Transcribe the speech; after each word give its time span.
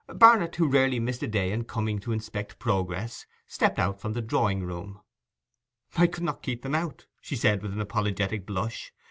Barnet, 0.07 0.55
who 0.55 0.67
rarely 0.67 0.99
missed 0.99 1.21
a 1.21 1.27
day 1.27 1.51
in 1.51 1.65
coming 1.65 1.99
to 1.99 2.11
inspect 2.11 2.57
progress, 2.57 3.27
stepped 3.45 3.77
out 3.77 4.01
from 4.01 4.13
the 4.13 4.21
drawing 4.23 4.63
room. 4.63 4.99
'I 5.95 6.07
could 6.07 6.23
not 6.23 6.41
keep 6.41 6.63
them 6.63 6.73
out,' 6.73 7.05
she 7.21 7.35
said, 7.35 7.61
with 7.61 7.71
an 7.71 7.81
apologetic 7.81 8.47
blush. 8.47 8.91